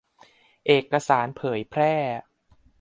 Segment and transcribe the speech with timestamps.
[0.67, 1.93] เอกสารเผยแพร่